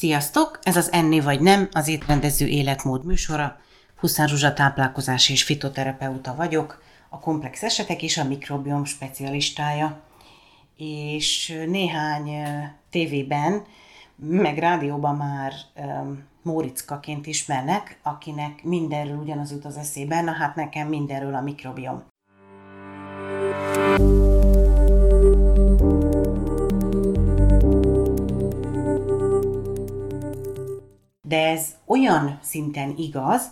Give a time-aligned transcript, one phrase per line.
[0.00, 0.58] Sziasztok!
[0.62, 3.56] Ez az Enni vagy Nem, az étrendező életmód műsora.
[3.96, 10.00] Huszán Zsuzsa táplálkozás és fitoterapeuta vagyok, a komplex esetek és a mikrobiom specialistája.
[10.76, 12.30] És néhány
[12.90, 13.64] tévében,
[14.16, 20.88] meg rádióban már um, Mórickaként ismernek, akinek mindenről ugyanaz jut az eszében, na hát nekem
[20.88, 22.04] mindenről a mikrobiom.
[32.00, 33.42] Olyan szinten igaz,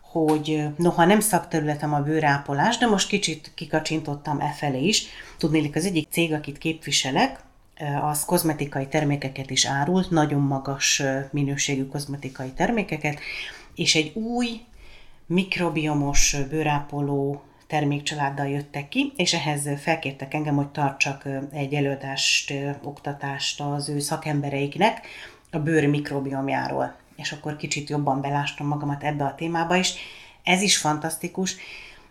[0.00, 5.06] hogy noha nem szakterületem a bőrápolás, de most kicsit kikacsintottam e felé is.
[5.38, 7.40] Tudnélik, az egyik cég, akit képviselek,
[8.02, 13.18] az kozmetikai termékeket is árult, nagyon magas minőségű kozmetikai termékeket,
[13.74, 14.60] és egy új
[15.26, 22.52] mikrobiomos bőrápoló termékcsaláddal jöttek ki, és ehhez felkértek engem, hogy tartsak egy előadást,
[22.82, 25.06] oktatást az ő szakembereiknek
[25.50, 29.94] a bőr mikrobiomjáról és akkor kicsit jobban belástam magamat ebbe a témába is.
[30.42, 31.56] Ez is fantasztikus,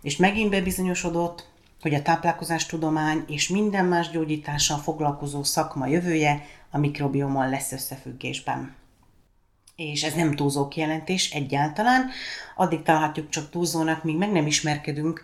[0.02, 1.48] és megint bebizonyosodott,
[1.80, 8.74] hogy a táplálkozástudomány és minden más gyógyítással foglalkozó szakma jövője a mikrobiommal lesz összefüggésben.
[9.76, 12.10] És ez nem túlzó kijelentés egyáltalán,
[12.56, 15.22] addig találhatjuk csak túlzónak, míg meg nem ismerkedünk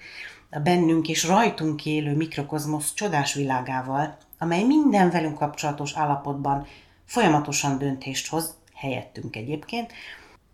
[0.50, 6.66] a bennünk és rajtunk élő mikrokozmosz csodás világával, amely minden velünk kapcsolatos állapotban
[7.04, 9.92] folyamatosan döntést hoz, helyettünk egyébként,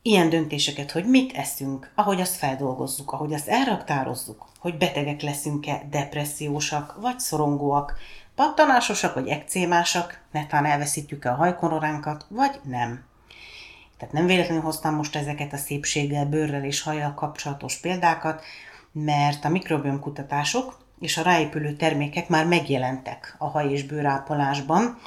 [0.03, 6.97] ilyen döntéseket, hogy mit eszünk, ahogy azt feldolgozzuk, ahogy azt elraktározzuk, hogy betegek leszünk-e, depressziósak,
[7.00, 7.95] vagy szorongóak,
[8.34, 13.05] pattanásosak, vagy ekcémásak, netán elveszítjük-e a hajkonoránkat, vagy nem.
[13.98, 18.43] Tehát nem véletlenül hoztam most ezeket a szépséggel, bőrrel és hajjal kapcsolatos példákat,
[18.93, 24.98] mert a mikrobiom kutatások és a ráépülő termékek már megjelentek a haj- és bőrápolásban,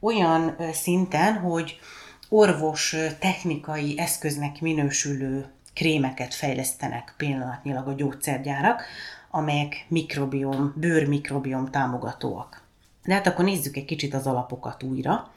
[0.00, 1.78] olyan szinten, hogy
[2.32, 8.82] orvos technikai eszköznek minősülő krémeket fejlesztenek pillanatnyilag a gyógyszergyárak,
[9.30, 12.62] amelyek mikrobiom, bőrmikrobiom támogatóak.
[13.04, 15.32] De hát akkor nézzük egy kicsit az alapokat újra.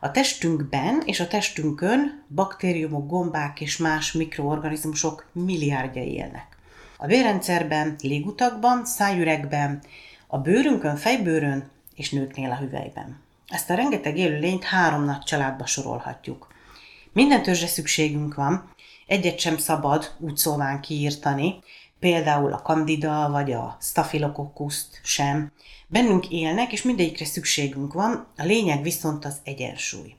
[0.00, 6.56] A testünkben és a testünkön baktériumok, gombák és más mikroorganizmusok milliárdja élnek.
[6.96, 9.82] A bérrendszerben, légutakban, szájüregben,
[10.26, 13.26] a bőrünkön, fejbőrön és nőknél a hüvelyben.
[13.48, 16.46] Ezt a rengeteg élőlényt három nagy családba sorolhatjuk.
[17.12, 18.74] Minden törzsre szükségünk van,
[19.06, 21.58] egyet sem szabad úgy szóván kiírtani,
[21.98, 25.52] például a kandida vagy a staphylococcus sem.
[25.86, 30.16] Bennünk élnek, és mindegyikre szükségünk van, a lényeg viszont az egyensúly.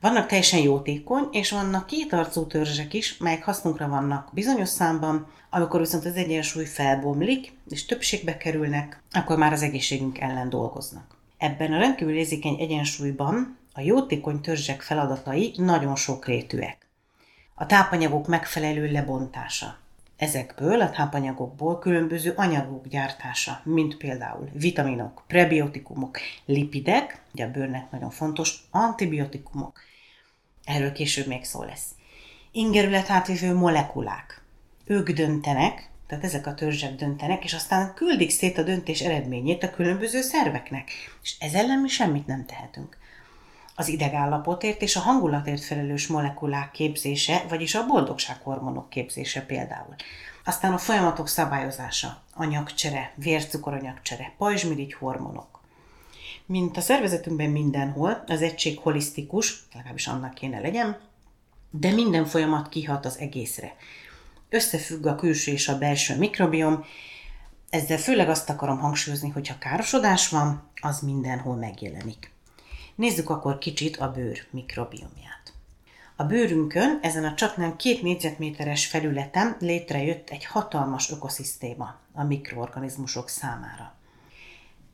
[0.00, 6.04] Vannak teljesen jótékony, és vannak kétarcú törzsek is, melyek hasznunkra vannak bizonyos számban, amikor viszont
[6.04, 11.21] az egyensúly felbomlik, és többségbe kerülnek, akkor már az egészségünk ellen dolgoznak.
[11.42, 16.86] Ebben a rendkívül érzékeny egyensúlyban a jótékony törzsek feladatai nagyon sokrétűek.
[17.54, 19.78] A tápanyagok megfelelő lebontása.
[20.16, 28.10] Ezekből a tápanyagokból különböző anyagok gyártása, mint például vitaminok, prebiotikumok, lipidek, ugye a bőrnek nagyon
[28.10, 29.80] fontos, antibiotikumok.
[30.64, 31.90] Erről később még szó lesz.
[32.52, 34.42] Ingerület átvívő molekulák.
[34.84, 39.70] Ők döntenek, tehát ezek a törzsek döntenek, és aztán küldik szét a döntés eredményét a
[39.70, 40.90] különböző szerveknek.
[41.22, 42.96] És ezzel ellen mi semmit nem tehetünk.
[43.74, 49.94] Az idegállapotért és a hangulatért felelős molekulák képzése, vagyis a boldogsághormonok képzése például.
[50.44, 55.60] Aztán a folyamatok szabályozása, anyagcsere, vércukoranyagcsere, pajzsmirigy hormonok.
[56.46, 61.00] Mint a szervezetünkben mindenhol, az egység holisztikus, legalábbis annak kéne legyen,
[61.70, 63.74] de minden folyamat kihat az egészre
[64.52, 66.84] összefügg a külső és a belső mikrobiom.
[67.70, 72.30] Ezzel főleg azt akarom hangsúlyozni, hogy ha károsodás van, az mindenhol megjelenik.
[72.94, 75.52] Nézzük akkor kicsit a bőr mikrobiomját.
[76.16, 83.94] A bőrünkön, ezen a csaknem két négyzetméteres felületen létrejött egy hatalmas ökoszisztéma a mikroorganizmusok számára.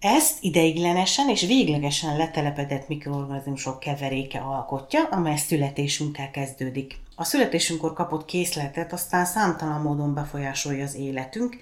[0.01, 6.97] Ezt ideiglenesen és véglegesen letelepedett mikroorganizmusok keveréke alkotja, amely születésünkkel kezdődik.
[7.15, 11.57] A születésünkkor kapott készletet aztán számtalan módon befolyásolja az életünk,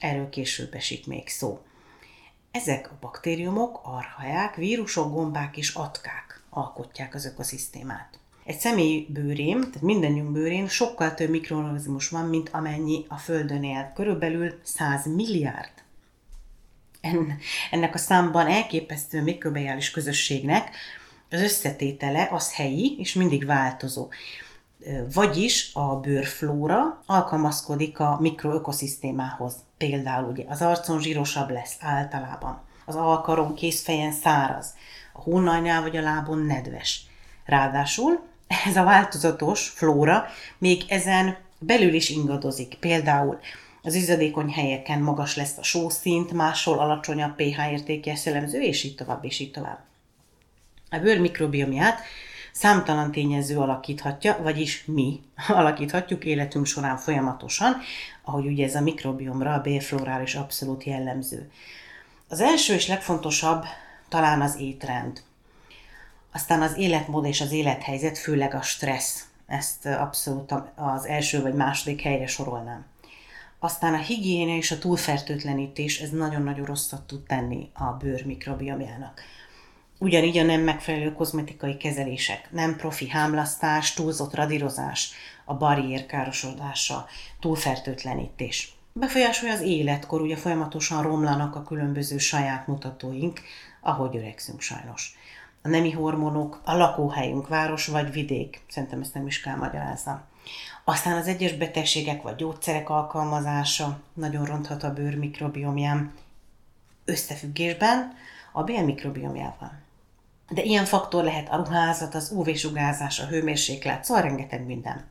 [0.00, 1.58] erről később esik még szó.
[2.50, 8.18] Ezek a baktériumok, archaják, vírusok, gombák és atkák alkotják az ökoszisztémát.
[8.44, 13.92] Egy személy bőrén, tehát mindenünk bőrén sokkal több mikroorganizmus van, mint amennyi a Földön él.
[13.94, 15.84] Körülbelül 100 milliárd
[17.70, 20.70] ennek a számban elképesztő mikrobiális közösségnek
[21.30, 24.08] az összetétele az helyi és mindig változó.
[25.12, 29.54] Vagyis a bőrflóra alkalmazkodik a mikroökoszisztémához.
[29.76, 34.74] Például ugye az arcon zsírosabb lesz általában, az alkaron készfejen száraz,
[35.12, 37.06] a hónajnál vagy a lábon nedves.
[37.44, 38.20] Ráadásul
[38.66, 40.26] ez a változatos flóra
[40.58, 42.74] még ezen belül is ingadozik.
[42.80, 43.38] Például
[43.86, 49.24] az izadékony helyeken magas lesz a sószint, máshol alacsonyabb pH értékes szellemző, és így tovább,
[49.24, 49.78] és így tovább.
[50.90, 52.00] A bőr mikrobiomját
[52.52, 57.76] számtalan tényező alakíthatja, vagyis mi alakíthatjuk életünk során folyamatosan,
[58.24, 61.50] ahogy ugye ez a mikrobiomra, a bélflórára is abszolút jellemző.
[62.28, 63.64] Az első és legfontosabb
[64.08, 65.22] talán az étrend.
[66.32, 69.24] Aztán az életmód és az élethelyzet, főleg a stressz.
[69.46, 72.84] Ezt abszolút az első vagy második helyre sorolnám.
[73.66, 79.20] Aztán a higiénia és a túlfertőtlenítés, ez nagyon-nagyon rosszat tud tenni a bőr mikrobiomjának.
[79.98, 85.10] Ugyanígy a nem megfelelő kozmetikai kezelések, nem profi hámlasztás, túlzott radírozás,
[85.44, 87.06] a barriér károsodása,
[87.40, 88.76] túlfertőtlenítés.
[88.92, 93.40] Befolyásolja az életkor, ugye folyamatosan romlanak a különböző saját mutatóink,
[93.80, 95.16] ahogy öregszünk sajnos.
[95.62, 100.20] A nemi hormonok, a lakóhelyünk, város vagy vidék, szerintem ezt nem is kell magyaráznom.
[100.84, 106.14] Aztán az egyes betegségek vagy gyógyszerek alkalmazása nagyon ronthat a bőr mikrobiomján,
[107.04, 108.14] összefüggésben
[108.52, 109.72] a bélmikrobiomjával.
[110.48, 115.04] De ilyen faktor lehet a ruházat, az UV-sugárzás, a hőmérséklet, szóval rengeteg minden.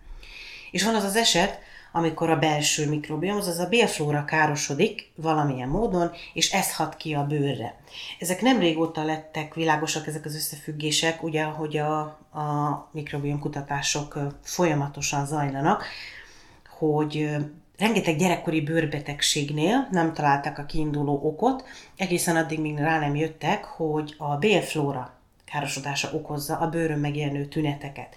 [0.71, 1.59] És van az az eset,
[1.95, 7.25] amikor a belső mikrobiom, azaz a bélflóra károsodik valamilyen módon, és ez hat ki a
[7.25, 7.75] bőrre.
[8.19, 11.99] Ezek nem régóta lettek világosak, ezek az összefüggések, ugye, hogy a,
[12.39, 15.83] a mikrobiom kutatások folyamatosan zajlanak,
[16.69, 17.35] hogy
[17.77, 21.63] rengeteg gyerekkori bőrbetegségnél nem találták a kiinduló okot,
[21.95, 25.13] egészen addig, míg rá nem jöttek, hogy a bélflóra
[25.45, 28.15] károsodása okozza a bőrön megjelenő tüneteket.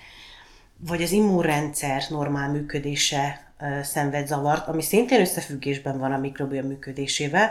[0.77, 3.47] Vagy az immunrendszer normál működése
[3.83, 7.51] szenved zavart, ami szintén összefüggésben van a mikrobiom működésével,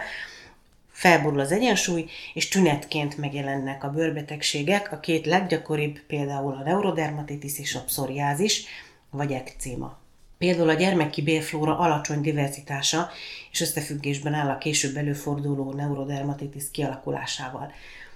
[0.91, 7.75] felborul az egyensúly, és tünetként megjelennek a bőrbetegségek, a két leggyakoribb például a neurodermatitis és
[7.75, 8.65] a pszoriázis,
[9.09, 9.97] vagy ekcéma.
[10.37, 13.09] Például a gyermeki bélflóra alacsony diverzitása
[13.51, 17.71] és összefüggésben áll a később előforduló neurodermatitis kialakulásával.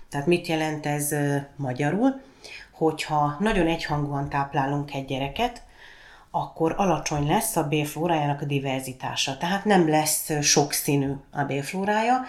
[0.09, 1.15] Tehát mit jelent ez
[1.55, 2.21] magyarul?
[2.71, 5.61] Hogyha nagyon egyhangúan táplálunk egy gyereket,
[6.31, 9.37] akkor alacsony lesz a bélflórájának a diverzitása.
[9.37, 12.21] Tehát nem lesz sokszínű a bélflórája,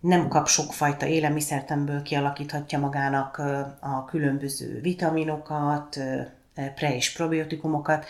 [0.00, 3.38] nem kap sokfajta élelmiszertemből kialakíthatja magának
[3.80, 5.98] a különböző vitaminokat,
[6.74, 8.06] pre- és probiotikumokat,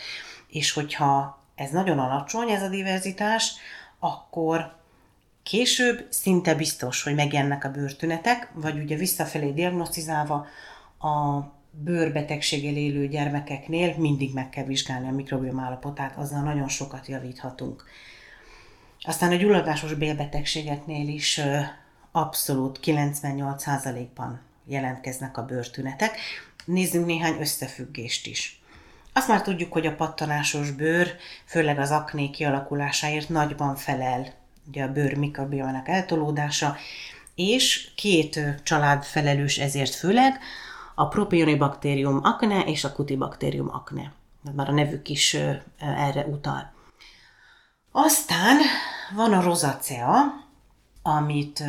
[0.47, 3.53] és hogyha ez nagyon alacsony, ez a diverzitás,
[3.99, 4.75] akkor
[5.45, 10.45] Később szinte biztos, hogy megjelennek a bőrtünetek, vagy ugye visszafelé diagnosztizálva
[10.99, 11.39] a
[11.83, 17.83] bőrbetegséggel élő gyermekeknél mindig meg kell vizsgálni a mikrobiom állapotát, azzal nagyon sokat javíthatunk.
[19.01, 21.41] Aztán a gyulladásos bélbetegségeknél is
[22.11, 26.17] abszolút 98%-ban jelentkeznek a bőrtünetek.
[26.65, 28.61] Nézzünk néhány összefüggést is.
[29.13, 34.33] Azt már tudjuk, hogy a pattanásos bőr, főleg az akné kialakulásáért nagyban felel
[34.67, 36.75] ugye a bőr mikrobiomának eltolódása,
[37.35, 40.39] és két család felelős ezért főleg,
[40.95, 44.13] a propionibakterium akne és a kutibakterium akne.
[44.55, 45.37] Már a nevük is
[45.79, 46.73] erre utal.
[47.91, 48.57] Aztán
[49.15, 50.09] van a rozacea,
[51.01, 51.63] amit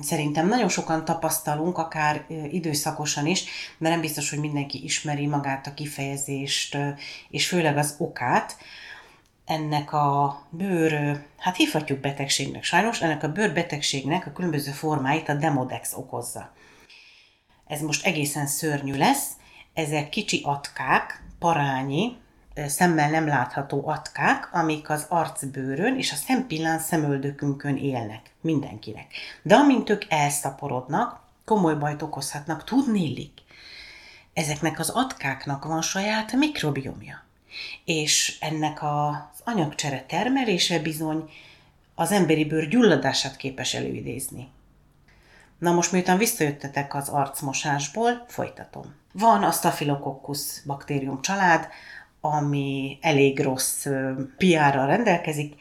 [0.00, 3.44] szerintem nagyon sokan tapasztalunk, akár időszakosan is,
[3.78, 6.76] de nem biztos, hogy mindenki ismeri magát a kifejezést,
[7.28, 8.56] és főleg az okát
[9.44, 15.94] ennek a bőr, hát hívhatjuk betegségnek sajnos, ennek a bőrbetegségnek a különböző formáit a demodex
[15.94, 16.52] okozza.
[17.70, 19.28] Ez most egészen szörnyű lesz,
[19.74, 22.16] ezek kicsi atkák, parányi,
[22.66, 29.06] szemmel nem látható atkák, amik az arcbőrön és a szempillán szemöldökünkön élnek mindenkinek.
[29.42, 33.32] De amint ők elszaporodnak, komoly bajt okozhatnak, tudnélik.
[34.32, 37.24] Ezeknek az atkáknak van saját mikrobiomja.
[37.84, 41.30] És ennek az anyagcsere termelése bizony
[41.94, 44.48] az emberi bőr gyulladását képes előidézni.
[45.60, 48.94] Na most miután visszajöttetek az arcmosásból, folytatom.
[49.12, 51.68] Van a Staphylococcus baktérium család,
[52.20, 53.86] ami elég rossz
[54.36, 55.54] PR-ral rendelkezik,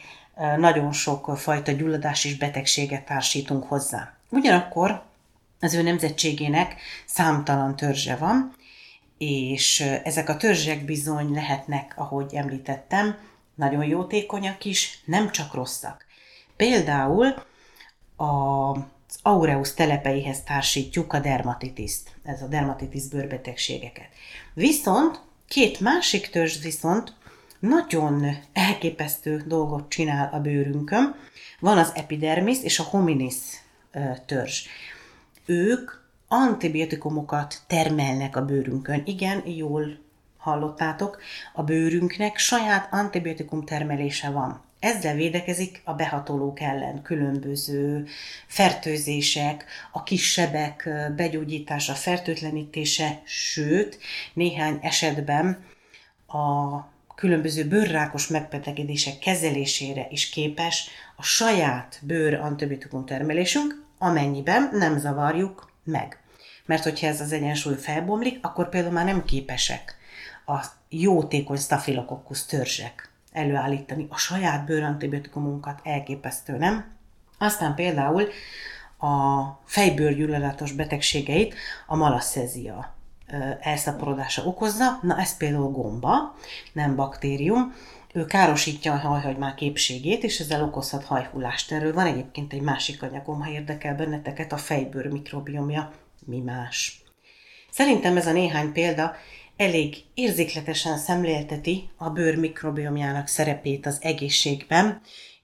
[0.58, 4.14] nagyon sok fajta gyulladás és betegséget társítunk hozzá.
[4.30, 5.04] Ugyanakkor
[5.60, 6.76] az ő nemzetségének
[7.06, 8.56] számtalan törzse van,
[9.18, 13.18] és ezek a törzsek bizony lehetnek, ahogy említettem,
[13.56, 16.06] nagyon jótékonyak is, nem csak rosszak.
[16.56, 17.34] Például
[18.16, 18.78] az
[19.22, 24.08] aureus telepeihez társítjuk a dermatitiszt, ez a dermatitis bőrbetegségeket.
[24.54, 27.14] Viszont két másik törzs viszont
[27.60, 31.16] nagyon elképesztő dolgot csinál a bőrünkön.
[31.60, 33.36] Van az epidermis és a hominis
[34.26, 34.66] törzs.
[35.46, 35.92] Ők
[36.28, 39.02] antibiotikumokat termelnek a bőrünkön.
[39.06, 39.98] Igen, jól
[40.38, 41.18] hallottátok,
[41.54, 44.62] a bőrünknek saját antibiotikum termelése van.
[44.80, 48.08] Ezzel védekezik a behatolók ellen különböző
[48.48, 54.00] fertőzések, a kisebbek begyógyítása, fertőtlenítése, sőt,
[54.34, 55.64] néhány esetben
[56.28, 56.80] a
[57.16, 66.20] különböző bőrrákos megbetegedések kezelésére is képes a saját bőr antibiotikum termelésünk, amennyiben nem zavarjuk meg.
[66.66, 69.96] Mert hogyha ez az egyensúly felbomlik, akkor például már nem képesek
[70.46, 76.98] a jótékony staphylococcus törzsek előállítani a saját bőrantibiotikumunkat elképesztő, nem?
[77.38, 78.28] Aztán például
[79.00, 81.56] a fejbőrgyulladatos betegségeit
[81.88, 82.96] a malasszezia
[83.60, 86.36] elszaporodása okozza, na ez például gomba,
[86.74, 87.74] nem baktérium,
[88.14, 91.72] ő károsítja a hajhagymák képségét, és ezzel okozhat hajhullást.
[91.72, 95.92] Erről van egyébként egy másik anyagom, ha érdekel benneteket, a fejbőr mikrobiomja,
[96.26, 97.04] mi más.
[97.72, 99.16] Szerintem ez a néhány példa
[99.60, 105.02] elég érzékletesen szemlélteti a bőr mikrobiomjának szerepét az egészségben,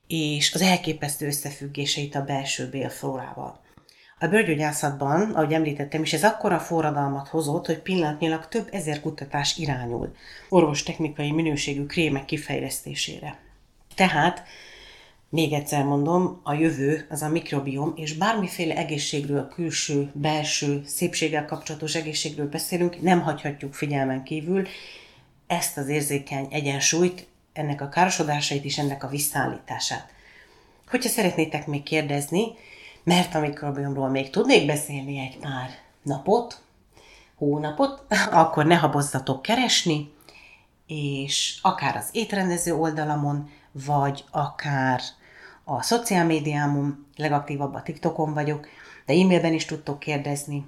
[0.08, 3.60] és az elképesztő összefüggéseit a belső bélflórával.
[4.20, 10.16] A bőrgyógyászatban, ahogy említettem is, ez akkora forradalmat hozott, hogy pillanatnyilag több ezer kutatás irányul
[10.50, 13.40] orvostechnikai minőségű krémek kifejlesztésére.
[13.96, 14.44] Tehát
[15.36, 21.96] még egyszer mondom, a jövő az a mikrobiom, és bármiféle egészségről, külső, belső, szépséggel kapcsolatos
[21.96, 24.68] egészségről beszélünk, nem hagyhatjuk figyelmen kívül
[25.48, 30.10] ezt az érzékeny egyensúlyt, ennek a károsodásait és ennek a visszaállítását.
[30.90, 32.44] Hogyha szeretnétek még kérdezni,
[33.04, 35.70] mert a mikrobiomról még tudnék beszélni egy pár
[36.02, 36.62] napot,
[37.36, 40.14] hónapot, akkor ne habozzatok keresni,
[40.88, 45.02] és akár az étrendező oldalamon, vagy akár
[45.66, 48.68] a szociál médiámon, legaktívabb a TikTokon vagyok,
[49.06, 50.66] de e-mailben is tudtok kérdezni,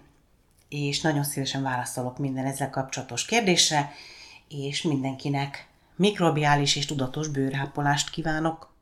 [0.70, 3.92] és nagyon szívesen válaszolok minden ezzel kapcsolatos kérdésre,
[4.50, 8.75] és mindenkinek mikrobiális és tudatos bőrhápolást kívánok.